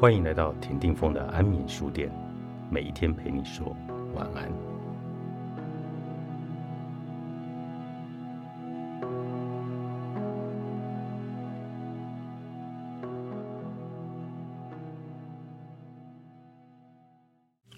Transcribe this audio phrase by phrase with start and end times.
[0.00, 2.10] 欢迎来到田定峰的安眠书店，
[2.70, 3.76] 每一天陪你说
[4.14, 4.50] 晚安。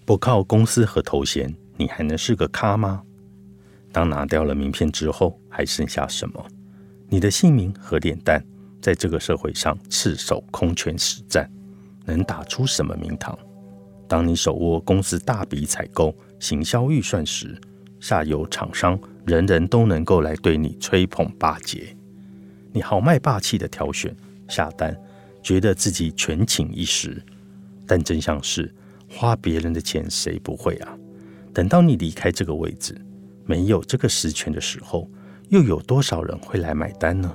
[0.05, 3.03] 不靠公司和头衔，你还能是个咖吗？
[3.91, 6.41] 当拿掉了名片之后，还剩下什么？
[7.09, 8.41] 你的姓名和脸蛋，
[8.81, 11.51] 在这个社会上赤手空拳实战，
[12.05, 13.37] 能打出什么名堂？
[14.07, 17.59] 当你手握公司大笔采购、行销预算时，
[17.99, 21.95] 下游厂商人人都能够来对你吹捧巴结，
[22.71, 24.15] 你豪迈霸气的挑选
[24.47, 24.95] 下单，
[25.41, 27.23] 觉得自己权倾一时。
[27.87, 28.73] 但真相是，
[29.09, 30.97] 花别人的钱谁不会啊？
[31.53, 32.99] 等到你离开这个位置，
[33.45, 35.09] 没有这个实权的时候，
[35.49, 37.33] 又有多少人会来买单呢？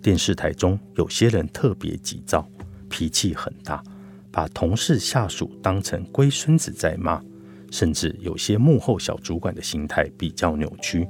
[0.00, 2.48] 电视台中有些人特别急躁，
[2.92, 3.82] 脾气很大，
[4.30, 7.22] 把同事下属当成龟孙子在骂，
[7.70, 11.08] 甚至有些幕后小主管的心态比较扭曲，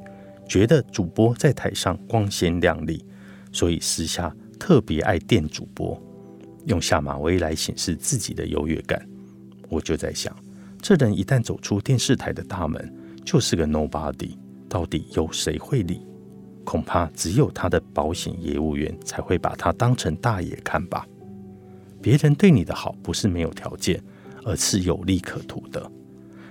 [0.49, 3.05] 觉得主播在台上光鲜亮丽，
[3.51, 6.01] 所以私下特别爱电主播，
[6.67, 9.05] 用下马威来显示自己的优越感。
[9.69, 10.33] 我就在想，
[10.81, 12.95] 这人一旦走出电视台的大门，
[13.25, 14.37] 就是个 nobody，
[14.69, 16.07] 到底有谁会理？
[16.65, 21.05] 恐怕只有他的保险业务员才会把他当成大爷看吧。
[22.03, 24.03] 别人对你的好不是没有条件，
[24.45, 25.91] 而是有利可图的。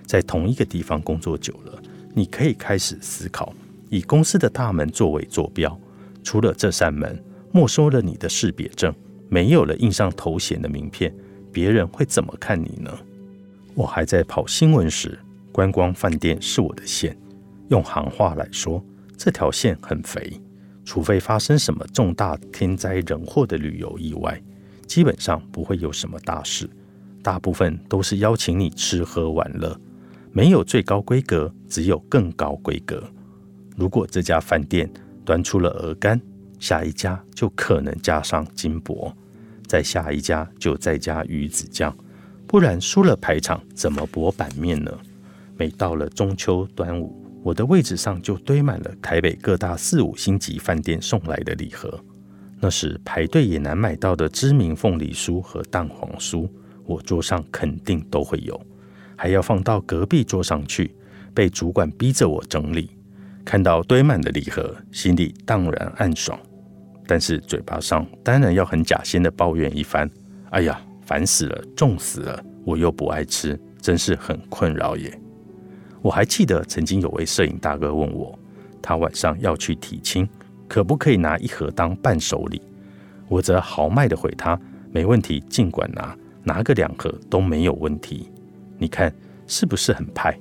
[0.07, 1.81] 在同一个地方工作久了，
[2.15, 3.53] 你可以开始思考，
[3.89, 5.77] 以公司的大门作为坐标，
[6.23, 7.21] 除了这扇门，
[7.51, 8.95] 没收了你的识别证，
[9.29, 11.13] 没有了印上头衔的名片，
[11.51, 12.91] 别人会怎么看你呢？
[13.75, 15.19] 我还在跑新闻时，
[15.51, 17.17] 观光饭店是我的线。
[17.69, 18.83] 用行话来说，
[19.17, 20.41] 这条线很肥。
[20.83, 24.41] 除非发生什么重大天灾人祸的旅游意外，
[24.91, 26.69] 基本上不会有什么大事。
[27.23, 29.79] 大部分都是邀请你吃喝玩乐，
[30.33, 33.01] 没有最高规格，只有更高规格。
[33.77, 34.91] 如果这家饭店
[35.23, 36.19] 端出了鹅肝，
[36.59, 39.15] 下一家就可能加上金箔，
[39.65, 41.95] 再下一家就再加鱼子酱。
[42.45, 44.91] 不然输了排场怎么博版面呢？
[45.55, 51.97] 每到了中秋、端午，我的位置上就堆满了台北各大四五星级饭店送来的礼盒。
[52.61, 56.47] 那时排队也难买到的知名凤梨酥和蛋黄酥，
[56.85, 58.59] 我桌上肯定都会有，
[59.17, 60.95] 还要放到隔壁桌上去，
[61.33, 62.91] 被主管逼着我整理。
[63.43, 66.39] 看到堆满的礼盒，心里当然暗爽，
[67.07, 70.09] 但是嘴巴上当然要很假仙的抱怨一番。
[70.51, 70.79] 哎呀！
[71.03, 75.19] 烦死了，重死了，我又不爱吃，真是很困扰耶。
[76.01, 78.37] 我还记得曾经有位摄影大哥问我，
[78.81, 80.25] 他晚上要去提亲，
[80.71, 82.61] 可不可以拿一盒当伴手礼？
[83.27, 84.57] 我则豪迈的回他，
[84.89, 88.31] 没问题，尽管拿，拿个两盒都没有问题。
[88.77, 89.13] 你看
[89.47, 90.33] 是不是很派？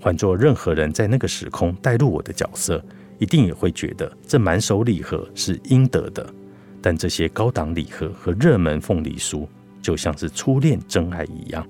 [0.00, 2.82] 换做任何人在那个时空带入我的角色，
[3.18, 6.26] 一定也会觉得这满手礼盒是应得的。
[6.80, 9.46] 但这些高档礼盒和热门凤梨酥。
[9.82, 11.66] 就像是初恋真爱一样，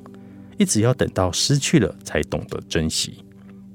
[0.58, 3.24] 一直要等到失去了才懂得珍惜。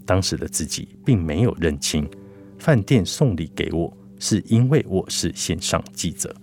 [0.06, 2.09] 当时的自己并没有认清，
[2.58, 3.92] 饭店送礼给我
[4.28, 6.36] 是因为我是线上记者。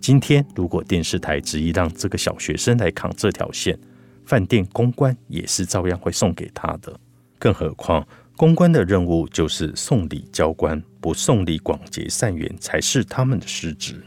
[0.00, 3.78] 今天如果电视台执意让这个小学生来扛这条线，
[4.24, 6.98] 饭店公关也是照样会送给他的。
[7.38, 8.02] 更何况
[8.38, 14.02] 公关的任务就是送礼交关，不送礼广结善缘才是他们的失职。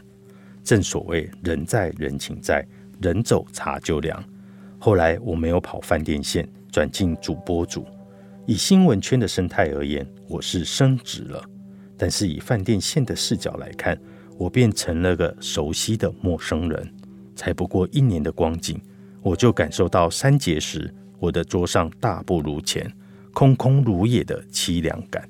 [0.64, 2.66] 正所谓人在人情在。
[3.00, 4.24] 人走茶就凉。
[4.78, 7.86] 后来我没有跑饭店线，转进主播组。
[8.44, 11.44] 以新闻圈的生态而言，我是升职了。
[11.96, 13.98] 但是以饭店线的视角来看，
[14.36, 16.94] 我变成了个熟悉的陌生人。
[17.36, 18.80] 才不过一年的光景，
[19.22, 22.90] 我就感受到三节时我的桌上大不如前，
[23.32, 25.28] 空空如也的凄凉感。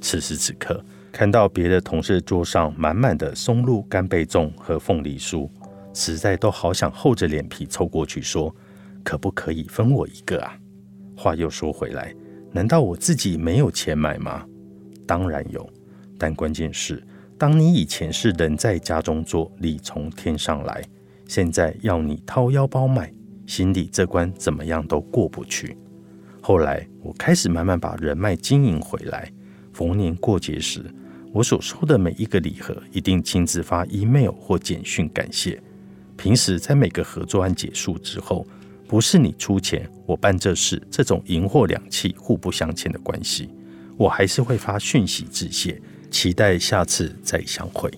[0.00, 5.48] 此时此刻，看到别的同事桌上满满的松露干贝粽和凤梨酥。
[5.92, 8.54] 实在都好想厚着脸皮凑过去说
[9.02, 10.56] ：“可不可以分我一个啊？”
[11.16, 12.14] 话又说回来，
[12.52, 14.46] 难道我自己没有钱买吗？
[15.06, 15.68] 当然有，
[16.20, 17.02] 但关键是，
[17.38, 20.84] 当你以前是人在家中坐，礼从天上来，
[21.26, 23.10] 现在要你掏腰包买，
[23.46, 25.78] 心里这关怎么样都过不去。
[26.42, 29.32] 后来我开始慢慢把人脉经营回来，
[29.72, 30.84] 逢年过节时，
[31.32, 35.58] 我所收的每一个礼盒，一定亲自发 email 或简讯感谢。
[36.18, 38.46] 平时在每个合作案结束之后，
[38.86, 43.48] 不是你出钱我办这事，这种银货两讫、互不相欠的关系，
[43.96, 47.90] 我还是会发讯息致谢，期待下次再相会。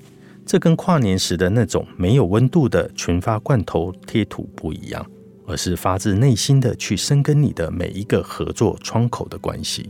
[0.44, 5.04] 这跟跨年时的那种没有温度的群发罐头贴图不一样，
[5.46, 9.88] 而是发自内心的去深耕你的每一个合作窗口的关系。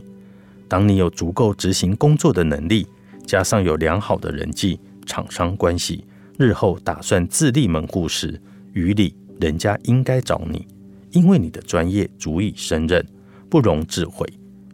[0.67, 2.87] 当你有足够执行工作的能力，
[3.25, 6.05] 加上有良好的人际厂商关系，
[6.37, 8.39] 日后打算自立门户时，
[8.73, 10.67] 于理人家应该找你，
[11.11, 13.05] 因为你的专业足以胜任，
[13.49, 14.27] 不容置喙。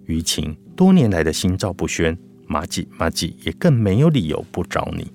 [0.06, 2.18] 于情多年来的心照不宣，
[2.51, 5.07] 马吉马吉也更没有理由不找你。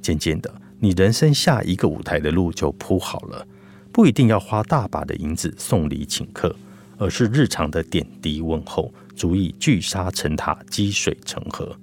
[0.00, 3.44] 渐渐的，你人生下一个舞台的路就铺好了，
[3.90, 6.54] 不一定要花大把的银子送礼请客，
[6.96, 11.76] 而是日常的点滴问候，足以聚沙成塔，积水成河。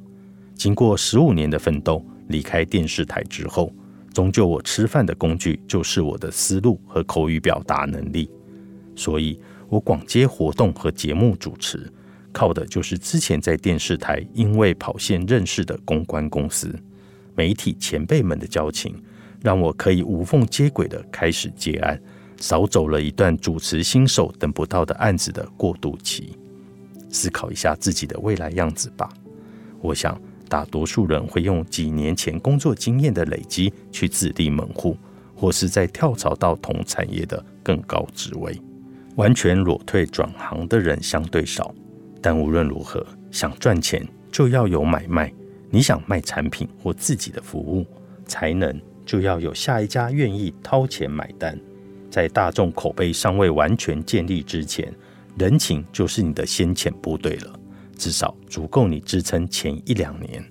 [0.56, 3.74] 经过十五年的奋斗，离开电视台之后，
[4.13, 8.30] 终究我吃饭的工具就是我的思路和口语表达能力，
[8.95, 9.38] 所以
[9.68, 11.92] 我广接活动和节目主持，
[12.38, 16.72] 靠的就是之前在电视台因为跑线认识的公关公司。
[17.36, 18.94] 媒体前辈们的交情，
[19.42, 22.00] 让我可以无缝接轨的开始接案，
[22.39, 26.38] 少走了一段主持新手等不到的案子的过渡期。
[27.10, 29.10] 思考一下自己的未来样子吧。
[29.81, 34.95] 我想，大多数人会用几年前工作经验的累积去自立门户，
[35.36, 38.56] 或是在跳槽到同产业的更高职位。
[39.16, 41.74] 完全裸退转行的人相对少，
[42.22, 45.31] 但无论如何，想赚钱就要有买卖。
[45.69, 47.86] 你想卖产品或自己的服务，
[48.25, 51.60] 才能就要有下一家愿意掏钱买单。
[52.10, 54.92] 在大众口碑尚未完全建立之前，
[55.38, 57.60] 人情就是你的先遣部队了，
[57.98, 60.44] 至少足够你支撑前一两年。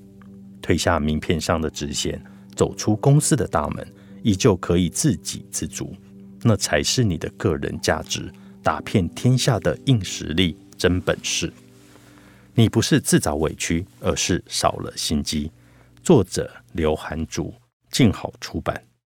[0.61, 2.23] 退下名片上的直线，
[2.55, 3.87] 走出公司的大门，
[4.23, 5.95] 依旧可以自给自足，
[6.43, 8.31] 那才是你的个人价值，
[8.63, 11.53] 打遍天下的硬实力、真本事。
[12.55, 15.51] 你不是自找委屈，而是少了心机。
[16.03, 17.55] 作者刘涵竹，
[17.91, 18.83] 静好出版。